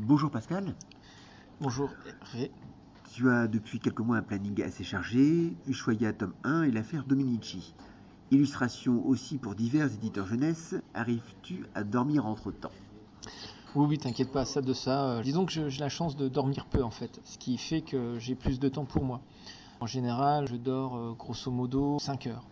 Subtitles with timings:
[0.00, 0.76] Bonjour Pascal.
[1.60, 1.90] Bonjour
[2.32, 2.52] Ré.
[3.12, 7.74] Tu as depuis quelques mois un planning assez chargé, Ushuaïa tome 1 et l'affaire Dominici.
[8.30, 12.70] Illustration aussi pour divers éditeurs jeunesse, arrives-tu à dormir entre-temps?
[13.74, 15.10] Oui, oui, t'inquiète pas, ça de ça.
[15.10, 18.20] Euh, disons que j'ai la chance de dormir peu en fait, ce qui fait que
[18.20, 19.20] j'ai plus de temps pour moi.
[19.80, 22.46] En général, je dors euh, grosso modo 5 heures.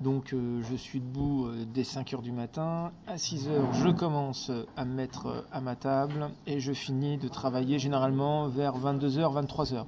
[0.00, 2.90] Donc euh, je suis debout euh, dès 5 heures du matin.
[3.06, 7.18] À 6 heures, je commence à me mettre euh, à ma table et je finis
[7.18, 9.84] de travailler généralement vers 22h, 23h.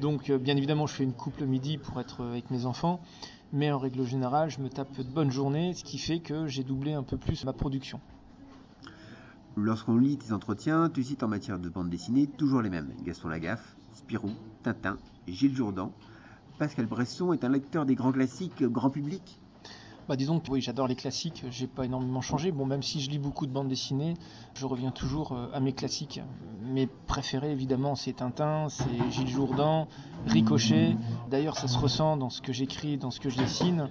[0.00, 3.00] Donc bien évidemment, je fais une coupe midi pour être avec mes enfants,
[3.52, 6.64] mais en règle générale, je me tape de bonnes journées, ce qui fait que j'ai
[6.64, 8.00] doublé un peu plus ma production.
[9.54, 12.90] Lorsqu'on lit tes entretiens, tu cites en matière de bande dessinée toujours les mêmes.
[13.04, 14.30] Gaston Lagaffe, Spirou,
[14.62, 14.96] Tintin,
[15.28, 15.92] Gilles Jourdan.
[16.58, 19.41] Pascal Bresson est un lecteur des grands classiques grand public
[20.08, 22.50] bah disons que oui, j'adore les classiques, j'ai pas énormément changé.
[22.50, 24.14] Bon, même si je lis beaucoup de bandes dessinées,
[24.54, 26.20] je reviens toujours euh, à mes classiques.
[26.62, 29.88] Mes préférés, évidemment, c'est Tintin, c'est Gilles Jourdan,
[30.26, 30.96] Ricochet.
[31.30, 33.88] D'ailleurs, ça se ressent dans ce que j'écris, dans ce que je dessine.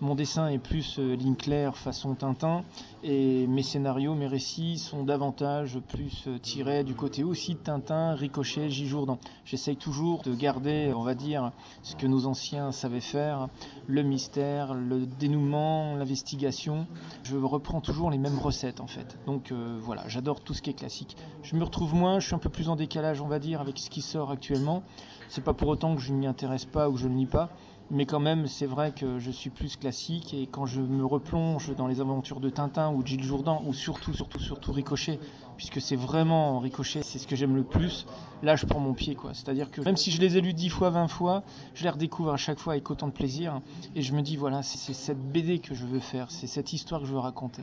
[0.00, 2.62] Mon dessin est plus euh, ligne claire façon Tintin
[3.02, 8.14] et mes scénarios, mes récits sont davantage plus euh, tirés du côté aussi de Tintin,
[8.14, 8.86] Ricochet, J.
[8.86, 9.18] Jourdan.
[9.44, 11.50] J'essaye toujours de garder, on va dire,
[11.82, 13.48] ce que nos anciens savaient faire,
[13.88, 16.86] le mystère, le dénouement, l'investigation.
[17.24, 19.18] Je reprends toujours les mêmes recettes en fait.
[19.26, 21.16] Donc euh, voilà, j'adore tout ce qui est classique.
[21.42, 23.76] Je me retrouve moins, je suis un peu plus en décalage, on va dire, avec
[23.78, 24.84] ce qui sort actuellement.
[25.28, 27.26] C'est pas pour autant que je ne m'y intéresse pas ou que je ne lis
[27.26, 27.50] pas
[27.90, 31.74] mais quand même, c'est vrai que je suis plus classique et quand je me replonge
[31.74, 35.18] dans les aventures de Tintin ou Gilles Jourdan ou surtout, surtout, surtout Ricochet,
[35.56, 38.06] puisque c'est vraiment Ricochet, c'est ce que j'aime le plus,
[38.42, 39.32] là je prends mon pied quoi.
[39.32, 41.42] C'est-à-dire que même si je les ai lus 10 fois, 20 fois,
[41.74, 43.60] je les redécouvre à chaque fois avec autant de plaisir
[43.94, 47.00] et je me dis voilà, c'est cette BD que je veux faire, c'est cette histoire
[47.00, 47.62] que je veux raconter.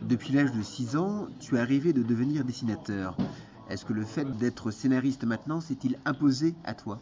[0.00, 3.16] Depuis l'âge de 6 ans, tu es arrivé de devenir dessinateur.
[3.68, 7.00] Est-ce que le fait d'être scénariste maintenant s'est-il imposé à toi?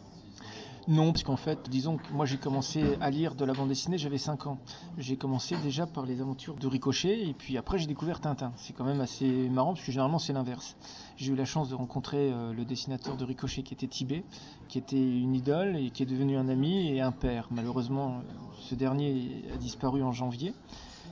[0.87, 3.97] Non, parce qu'en fait, disons que moi j'ai commencé à lire de la bande dessinée,
[3.97, 4.57] j'avais 5 ans.
[4.97, 8.51] J'ai commencé déjà par les aventures de Ricochet, et puis après j'ai découvert Tintin.
[8.55, 10.75] C'est quand même assez marrant, parce que généralement c'est l'inverse.
[11.17, 14.23] J'ai eu la chance de rencontrer euh, le dessinateur de Ricochet qui était Tibet,
[14.69, 17.47] qui était une idole et qui est devenu un ami et un père.
[17.51, 18.21] Malheureusement,
[18.59, 20.53] ce dernier a disparu en janvier.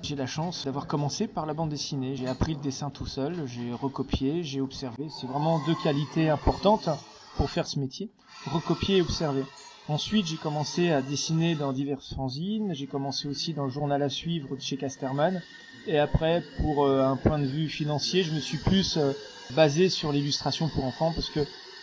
[0.02, 2.16] J'ai la chance d'avoir commencé par la bande dessinée.
[2.16, 5.09] J'ai appris le dessin tout seul, j'ai recopié, j'ai observé.
[5.09, 6.90] C'est vraiment deux qualités importantes
[7.35, 8.09] pour faire ce métier,
[8.45, 9.44] recopier et observer.
[9.88, 12.75] Ensuite, j'ai commencé à dessiner dans diverses fanzines.
[12.75, 15.41] J'ai commencé aussi dans le journal à suivre de chez Casterman.
[15.88, 19.13] Et après, pour euh, un point de vue financier, je me suis plus euh,
[19.56, 21.40] basé sur l'illustration pour enfants parce que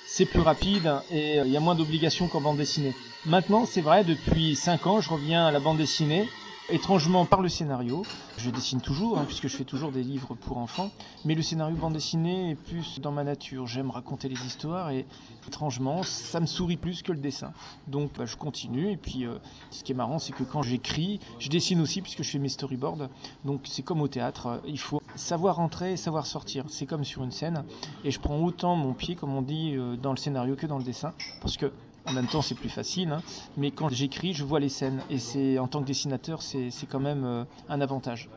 [0.07, 2.95] c'est plus rapide et euh, il y a moins d'obligations qu'en bande dessinée.
[3.25, 6.29] Maintenant, c'est vrai, depuis 5 ans, je reviens à la bande dessinée
[6.69, 8.03] étrangement par le scénario.
[8.39, 10.91] Je dessine toujours, hein, puisque je fais toujours des livres pour enfants,
[11.25, 13.67] mais le scénario bande dessinée est plus dans ma nature.
[13.67, 15.07] J'aime raconter les histoires et
[15.47, 17.53] étrangement, ça me sourit plus que le dessin.
[17.87, 19.39] Donc bah, je continue, et puis euh,
[19.71, 22.49] ce qui est marrant, c'est que quand j'écris, je dessine aussi, puisque je fais mes
[22.49, 23.09] storyboards.
[23.45, 26.65] Donc c'est comme au théâtre, il faut savoir entrer et savoir sortir.
[26.69, 27.65] C'est comme sur une scène,
[28.05, 30.79] et je prends autant mon pied, comme on dit, euh, dans le scénario que dans
[30.79, 31.73] le dessin, parce que
[32.07, 33.23] en même temps, c'est plus facile, hein.
[33.57, 35.03] mais quand j'écris, je vois les scènes.
[35.11, 38.31] Et c'est en tant que dessinateur, c'est quand même euh, un avantage.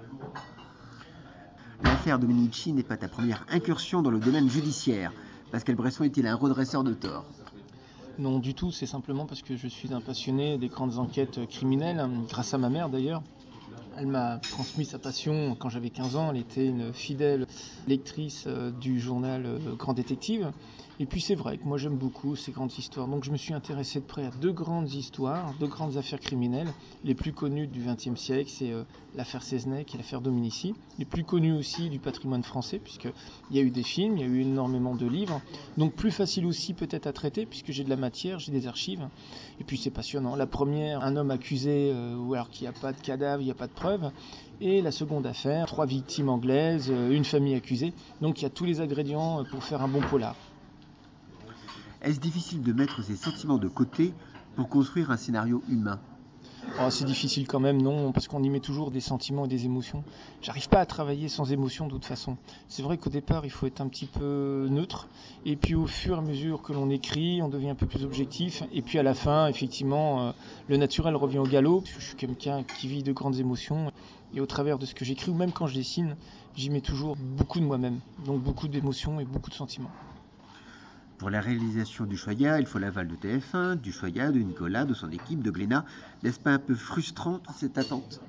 [1.83, 5.13] L'affaire Dominici n'est pas ta première incursion dans le domaine judiciaire.
[5.51, 7.25] Pascal Bresson est-il un redresseur de tort?
[8.17, 8.71] Non, du tout.
[8.71, 12.57] C'est simplement parce que je suis un passionné des grandes enquêtes criminelles, hein, grâce à
[12.57, 13.23] ma mère d'ailleurs.
[13.97, 16.31] Elle m'a transmis sa passion quand j'avais 15 ans.
[16.31, 17.47] Elle était une fidèle
[17.87, 20.51] lectrice euh, du journal euh, Grand Détective.
[21.01, 23.07] Et puis c'est vrai que moi j'aime beaucoup ces grandes histoires.
[23.07, 26.67] Donc je me suis intéressé de près à deux grandes histoires, deux grandes affaires criminelles.
[27.05, 28.83] Les plus connues du XXe siècle, c'est euh,
[29.15, 30.75] l'affaire Seznec et l'affaire Dominici.
[30.97, 34.25] Les plus connues aussi du patrimoine français, puisqu'il y a eu des films, il y
[34.25, 35.41] a eu énormément de livres.
[35.77, 39.07] Donc plus facile aussi peut-être à traiter, puisque j'ai de la matière, j'ai des archives.
[39.61, 40.35] Et puis c'est passionnant.
[40.35, 43.51] La première, un homme accusé, ou alors qu'il n'y a pas de cadavre, il n'y
[43.51, 44.11] a pas de preuves.
[44.61, 47.93] Et la seconde affaire, trois victimes anglaises, euh, une famille accusée.
[48.19, 50.35] Donc il y a tous les ingrédients pour faire un bon polar.
[52.01, 54.13] Est-ce difficile de mettre ses sentiments de côté
[54.55, 55.99] pour construire un scénario humain?
[56.81, 59.65] Oh, c'est difficile quand même, non, parce qu'on y met toujours des sentiments et des
[59.65, 60.05] émotions.
[60.41, 62.37] J'arrive pas à travailler sans émotion de toute façon.
[62.69, 65.09] C'est vrai qu'au départ, il faut être un petit peu neutre,
[65.45, 68.05] et puis au fur et à mesure que l'on écrit, on devient un peu plus
[68.05, 70.31] objectif, et puis à la fin, effectivement, euh,
[70.69, 71.83] le naturel revient au galop.
[71.85, 73.91] Je suis quelqu'un qui vit de grandes émotions,
[74.33, 76.15] et au travers de ce que j'écris, ou même quand je dessine,
[76.55, 79.91] j'y mets toujours beaucoup de moi-même, donc beaucoup d'émotions et beaucoup de sentiments.
[81.19, 84.95] Pour la réalisation du Choya, il faut l'aval de TF1, du Choya, de Nicolas, de
[84.95, 85.85] son équipe, de Glénat.
[86.23, 88.23] N'est-ce pas un peu frustrant toute cette attente?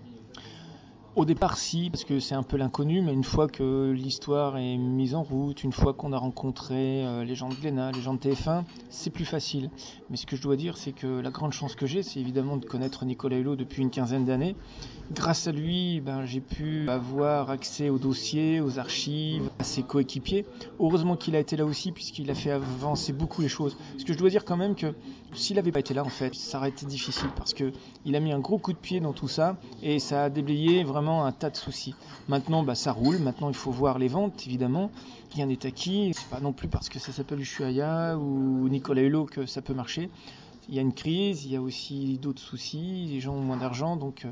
[1.17, 4.77] Au départ, si, parce que c'est un peu l'inconnu, mais une fois que l'histoire est
[4.77, 8.15] mise en route, une fois qu'on a rencontré euh, les gens de Glénat, les gens
[8.15, 9.71] de TF1, c'est plus facile.
[10.09, 12.57] Mais ce que je dois dire, c'est que la grande chance que j'ai, c'est évidemment
[12.57, 14.55] de connaître Nicolas Hulot depuis une quinzaine d'années.
[15.11, 20.47] Grâce à lui, ben, j'ai pu avoir accès aux dossiers, aux archives, à ses coéquipiers.
[20.79, 23.77] Heureusement qu'il a été là aussi, puisqu'il a fait avancer beaucoup les choses.
[23.99, 24.95] Ce que je dois dire quand même que
[25.35, 28.33] s'il n'avait pas été là, en fait, ça aurait été difficile, parce qu'il a mis
[28.33, 31.51] un gros coup de pied dans tout ça, et ça a déblayé vraiment un tas
[31.51, 31.95] de soucis.
[32.29, 33.19] Maintenant, bah, ça roule.
[33.19, 34.91] Maintenant, il faut voir les ventes, évidemment.
[35.35, 36.13] Rien n'est acquis.
[36.15, 39.75] C'est pas non plus parce que ça s'appelle Ushuaïa ou Nicolas Hulot que ça peut
[39.75, 40.11] marcher.
[40.71, 43.07] Il y a une crise, il y a aussi d'autres soucis.
[43.11, 44.31] Les gens ont moins d'argent, donc euh,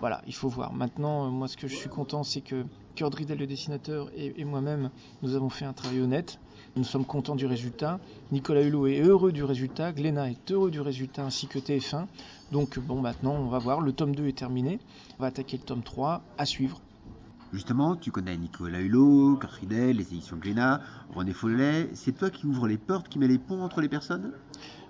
[0.00, 0.74] voilà, il faut voir.
[0.74, 4.44] Maintenant, euh, moi, ce que je suis content, c'est que Kurt Riedel, le dessinateur, et,
[4.44, 4.90] moi-même,
[5.22, 6.40] nous avons fait un travail honnête.
[6.76, 8.00] Nous sommes contents du résultat.
[8.32, 9.92] Nicolas Hulot est heureux du résultat.
[9.92, 12.04] Glénat est heureux du résultat, ainsi que TF1.
[12.52, 13.80] Donc, bon, maintenant, on va voir.
[13.80, 14.80] Le tome 2 est terminé.
[15.18, 16.82] On va attaquer le tome 3 à suivre.
[17.50, 20.82] Justement, tu connais Nicolas Hulot, Kurt les éditions Glénat,
[21.14, 21.88] René Follet.
[21.94, 24.32] C'est toi qui ouvres les portes, qui met les ponts entre les personnes?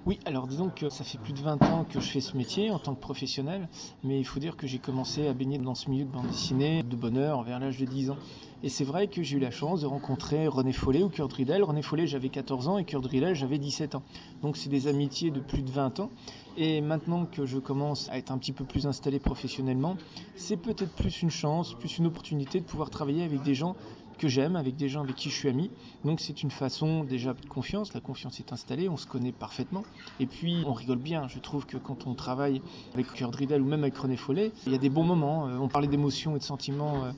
[0.07, 2.71] Oui, alors disons que ça fait plus de 20 ans que je fais ce métier
[2.71, 3.69] en tant que professionnel,
[4.03, 6.83] mais il faut dire que j'ai commencé à baigner dans ce milieu de bande dessinée
[6.83, 8.17] de bonne heure vers l'âge de 10 ans.
[8.63, 11.63] Et c'est vrai que j'ai eu la chance de rencontrer René Follet ou Kurt Riedel.
[11.63, 14.03] René Follet, j'avais 14 ans et Kurt Riedel, j'avais 17 ans.
[14.43, 16.11] Donc c'est des amitiés de plus de 20 ans.
[16.57, 19.97] Et maintenant que je commence à être un petit peu plus installé professionnellement,
[20.35, 23.77] c'est peut-être plus une chance, plus une opportunité de pouvoir travailler avec des gens
[24.19, 25.71] que j'aime, avec des gens avec qui je suis ami.
[26.05, 29.85] Donc c'est une façon déjà de confiance, la confiance est installée, on se connaît parfaitement.
[30.21, 32.61] Et puis on rigole bien, je trouve que quand on travaille
[32.95, 35.49] avec Kurt Riedel ou même avec René Follet, il y a des bons moments.
[35.49, 37.13] Euh, on parlait d'émotions et de sentiments euh,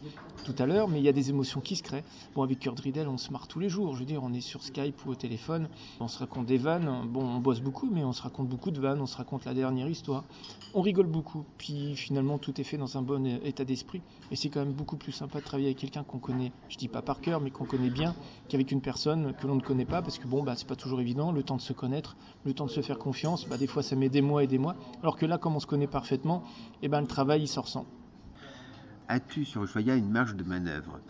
[0.44, 2.04] tout à l'heure, mais il y a des émotions qui se créent.
[2.34, 3.94] Bon, avec Kurt Riedel, on se marre tous les jours.
[3.94, 5.68] Je veux dire, on est sur Skype ou au téléphone,
[6.00, 7.06] on se raconte des vannes.
[7.08, 9.54] Bon, on bosse beaucoup, mais on se raconte beaucoup de vannes, on se raconte la
[9.54, 10.24] dernière histoire.
[10.74, 11.44] On rigole beaucoup.
[11.58, 14.02] Puis finalement, tout est fait dans un bon état d'esprit.
[14.30, 16.52] Et c'est quand même beaucoup plus sympa de travailler avec quelqu'un qu'on connaît.
[16.68, 18.14] Je dis pas par cœur, mais qu'on connaît bien,
[18.48, 21.00] qu'avec une personne que l'on ne connaît pas, parce que bon, bah, c'est pas toujours
[21.00, 21.32] évident.
[21.32, 23.96] Le temps de se connaître, le temps de se faire confiance, bah, des fois, ça
[23.96, 24.76] met des mois et des mois.
[25.02, 26.42] Alors que là, comme on se connaît parfaitement,
[26.82, 27.86] et eh ben, le travail, il se ressent
[29.10, 31.00] as-tu sur Ushuaïa une marge de manœuvre?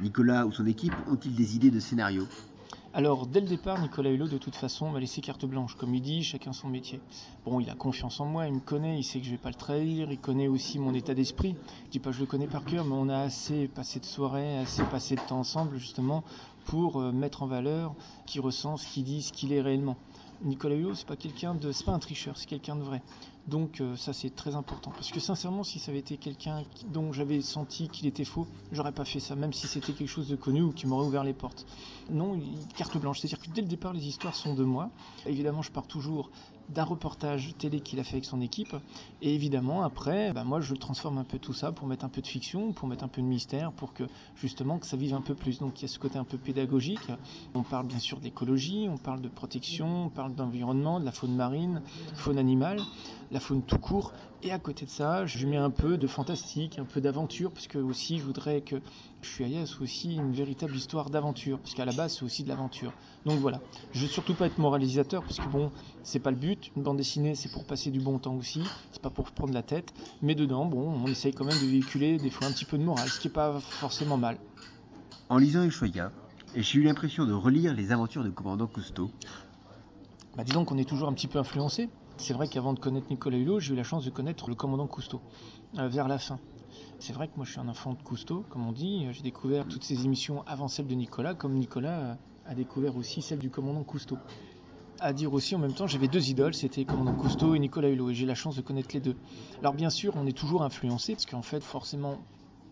[0.00, 2.26] Nicolas ou son équipe ont-ils des idées de scénario?
[2.92, 5.76] Alors, dès le départ, Nicolas Hulot, de toute façon, m'a laissé carte blanche.
[5.76, 7.00] Comme il dit, chacun son métier.
[7.44, 9.50] Bon, il a confiance en moi, il me connaît, il sait que je vais pas
[9.50, 11.54] le trahir, il connaît aussi mon état d'esprit.
[11.86, 14.04] Je dis pas que je le connais par cœur, mais on a assez passé de
[14.04, 16.24] soirées, assez passé de temps ensemble, justement,
[16.64, 17.94] pour euh, mettre en valeur
[18.26, 19.96] qui ressent, ce qu'il dit, ce qu'il est réellement.
[20.42, 23.02] Nicolas Hulot, c'est pas quelqu'un de, c'est pas un tricheur, c'est quelqu'un de vrai.
[23.46, 24.90] Donc euh, ça c'est très important.
[24.92, 28.92] Parce que sincèrement, si ça avait été quelqu'un dont j'avais senti qu'il était faux, j'aurais
[28.92, 31.32] pas fait ça, même si c'était quelque chose de connu ou qui m'aurait ouvert les
[31.32, 31.66] portes.
[32.10, 32.40] Non,
[32.76, 33.20] carte blanche.
[33.20, 34.90] C'est-à-dire que dès le départ, les histoires sont de moi.
[35.26, 36.30] Évidemment, je pars toujours
[36.70, 38.74] d'un reportage télé qu'il a fait avec son équipe.
[39.22, 42.20] Et évidemment, après, bah, moi, je transforme un peu tout ça pour mettre un peu
[42.20, 44.04] de fiction, pour mettre un peu de mystère, pour que
[44.36, 45.58] justement que ça vive un peu plus.
[45.58, 47.10] Donc il y a ce côté un peu pédagogique.
[47.54, 51.34] On parle bien sûr d'écologie, on parle de protection, on parle d'environnement, de la faune
[51.34, 51.82] marine,
[52.14, 52.80] faune animale,
[53.30, 54.12] la faune tout court.
[54.42, 57.66] Et à côté de ça, je mets un peu de fantastique, un peu d'aventure, parce
[57.66, 58.76] que aussi je voudrais que
[59.22, 62.92] Ushuaïa soit aussi une véritable histoire d'aventure, parce qu'à la base c'est aussi de l'aventure.
[63.26, 63.60] Donc voilà,
[63.92, 65.70] je veux surtout pas être moralisateur, parce que bon,
[66.02, 66.70] c'est pas le but.
[66.76, 68.62] Une bande dessinée, c'est pour passer du bon temps aussi,
[68.92, 69.92] c'est pas pour prendre la tête.
[70.22, 72.84] Mais dedans, bon, on essaye quand même de véhiculer des fois un petit peu de
[72.84, 74.38] morale, ce qui est pas forcément mal.
[75.28, 76.12] En lisant Ushuaïa,
[76.56, 79.10] j'ai eu l'impression de relire les aventures de commandant Cousteau.
[80.36, 81.88] Bah dis donc qu'on est toujours un petit peu influencé.
[82.22, 84.86] C'est vrai qu'avant de connaître Nicolas Hulot, j'ai eu la chance de connaître le commandant
[84.86, 85.22] Cousteau,
[85.78, 86.38] euh, vers la fin.
[86.98, 89.06] C'est vrai que moi je suis un enfant de Cousteau, comme on dit.
[89.12, 93.22] J'ai découvert toutes ces émissions avant celles de Nicolas, comme Nicolas euh, a découvert aussi
[93.22, 94.18] celle du commandant Cousteau.
[95.00, 98.10] À dire aussi en même temps, j'avais deux idoles, c'était commandant Cousteau et Nicolas Hulot,
[98.10, 99.16] et j'ai la chance de connaître les deux.
[99.62, 102.18] Alors bien sûr, on est toujours influencé, parce qu'en fait, forcément,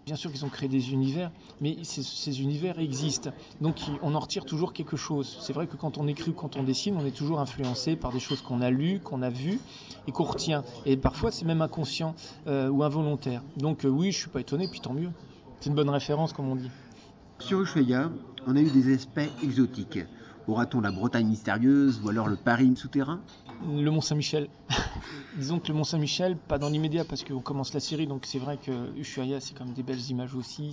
[0.08, 3.28] Bien sûr qu'ils ont créé des univers, mais ces, univers existent.
[3.60, 5.36] Donc on en retire toujours quelque chose.
[5.42, 8.10] C'est vrai que quand on écrit ou quand on dessine, on est toujours influencé par
[8.10, 9.60] des choses qu'on a lues, qu'on a vues
[10.06, 10.64] et qu'on retient.
[10.86, 12.14] Et parfois c'est même inconscient
[12.46, 13.42] euh, ou involontaire.
[13.58, 15.10] Donc euh, oui, je suis pas étonné, puis tant mieux.
[15.60, 16.70] C'est une bonne référence comme on dit.
[17.38, 18.10] Sur Ushuaïa,
[18.46, 19.98] on a eu des aspects exotiques.
[20.46, 23.20] Aura-t-on la Bretagne mystérieuse ou alors le Paris souterrain?
[23.62, 24.48] Le Mont Saint-Michel.
[25.36, 28.38] Disons que le Mont Saint-Michel, pas dans l'immédiat parce qu'on commence la série, donc c'est
[28.38, 30.72] vrai que Ushuaïa, c'est comme des belles images aussi,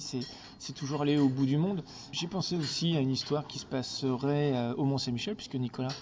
[0.59, 1.83] c'est toujours aller au bout du monde.
[2.11, 5.93] J'ai pensé aussi à une histoire qui se passerait euh, au Mont Saint-Michel, puisque Nicolas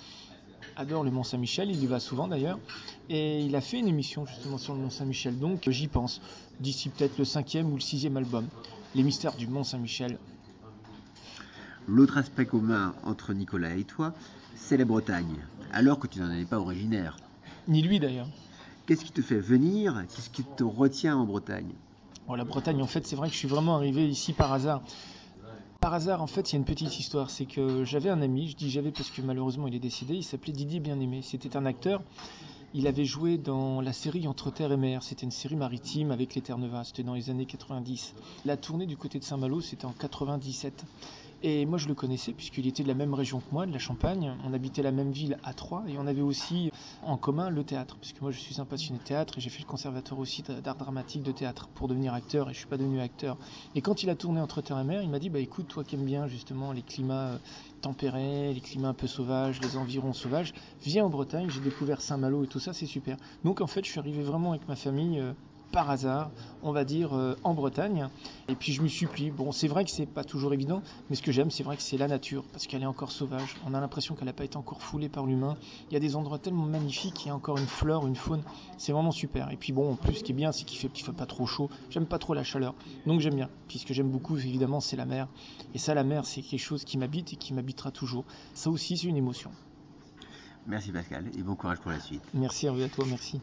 [0.75, 2.59] adore le Mont Saint-Michel, il y va souvent d'ailleurs,
[3.09, 6.21] et il a fait une émission justement sur le Mont Saint-Michel, donc j'y pense,
[6.59, 8.47] d'ici peut-être le cinquième ou le sixième album.
[8.95, 10.17] Les mystères du Mont Saint-Michel,
[11.87, 14.13] L'autre aspect commun entre Nicolas et toi,
[14.55, 15.35] c'est la Bretagne,
[15.73, 17.17] alors que tu n'en es pas originaire.
[17.67, 18.27] Ni lui d'ailleurs.
[18.85, 20.03] Qu'est-ce qui te fait venir?
[20.13, 21.71] Qu'est-ce qui te retient en Bretagne?
[22.27, 24.81] Bon, la Bretagne, en fait, c'est vrai que je suis vraiment arrivé ici par hasard.
[25.79, 27.29] Par hasard, en fait, il y a une petite histoire.
[27.29, 30.23] C'est que j'avais un ami, je dis j'avais parce que malheureusement il est décédé, il
[30.23, 31.21] s'appelait Didier Bien-Aimé.
[31.21, 32.01] C'était un acteur.
[32.73, 35.03] Il avait joué dans la série Entre Terre et Mer.
[35.03, 36.81] C'était une série maritime avec les Terre-Neuve.
[36.85, 38.15] C'était dans les années 90.
[38.45, 40.85] La tournée du côté de Saint-Malo, c'était en 97.
[41.45, 43.77] Et moi, je le connaissais puisqu'il était de la même région que moi, de la
[43.77, 44.33] Champagne.
[44.45, 46.71] On habitait la même ville à Troyes et on avait aussi
[47.01, 47.97] en commun le théâtre.
[47.99, 50.77] Puisque moi, je suis un passionné de théâtre et j'ai fait le conservatoire aussi d'art
[50.77, 53.37] dramatique de théâtre pour devenir acteur et je suis pas devenu acteur.
[53.75, 55.83] Et quand il a tourné Entre Terre et Mer, il m'a dit Bah écoute, toi
[55.83, 57.37] qui aimes bien justement les climats euh,
[57.81, 61.49] tempérés, les climats un peu sauvages, les environs sauvages, viens en Bretagne.
[61.49, 63.17] J'ai découvert Saint-Malo et tout ça, c'est super.
[63.43, 65.33] Donc en fait, je suis arrivé vraiment avec ma famille euh,
[65.73, 68.07] par hasard, on va dire, euh, en Bretagne.
[68.47, 69.31] Et puis je me suis pris.
[69.31, 71.81] Bon, c'est vrai que c'est pas toujours évident, mais ce que j'aime, c'est vrai que
[71.81, 73.57] c'est la nature, parce qu'elle est encore sauvage.
[73.65, 75.57] On a l'impression qu'elle n'a pas été encore foulée par l'humain.
[75.89, 78.43] Il y a des endroits tellement magnifiques, il y a encore une flore, une faune.
[78.77, 79.51] C'est vraiment super.
[79.51, 81.25] Et puis bon, en plus, ce qui est bien, c'est qu'il fait, qu'il fait pas
[81.25, 81.69] trop chaud.
[81.89, 82.75] J'aime pas trop la chaleur.
[83.07, 83.49] Donc j'aime bien.
[83.67, 85.27] Puis ce que j'aime beaucoup, évidemment, c'est la mer.
[85.73, 88.25] Et ça, la mer, c'est quelque chose qui m'habite et qui m'habitera toujours.
[88.53, 89.49] Ça aussi, c'est une émotion.
[90.67, 92.21] Merci Pascal et bon courage pour la suite.
[92.33, 93.41] Merci vous, à toi, merci.